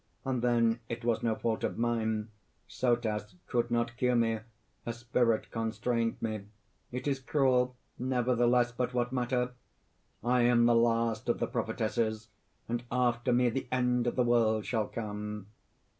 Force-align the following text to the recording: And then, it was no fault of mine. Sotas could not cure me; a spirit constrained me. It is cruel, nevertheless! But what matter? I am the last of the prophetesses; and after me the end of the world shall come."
And 0.25 0.41
then, 0.41 0.79
it 0.89 1.05
was 1.05 1.21
no 1.21 1.35
fault 1.35 1.63
of 1.63 1.77
mine. 1.77 2.29
Sotas 2.67 3.35
could 3.45 3.69
not 3.69 3.97
cure 3.97 4.15
me; 4.15 4.39
a 4.83 4.93
spirit 4.93 5.51
constrained 5.51 6.19
me. 6.19 6.45
It 6.91 7.07
is 7.07 7.19
cruel, 7.19 7.75
nevertheless! 7.99 8.71
But 8.71 8.95
what 8.95 9.11
matter? 9.13 9.51
I 10.23 10.41
am 10.41 10.65
the 10.65 10.73
last 10.73 11.29
of 11.29 11.37
the 11.37 11.45
prophetesses; 11.45 12.29
and 12.67 12.83
after 12.91 13.31
me 13.31 13.51
the 13.51 13.67
end 13.71 14.07
of 14.07 14.15
the 14.15 14.23
world 14.23 14.65
shall 14.65 14.87
come." 14.87 15.45